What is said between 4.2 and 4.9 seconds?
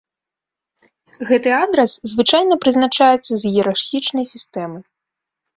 сістэмы.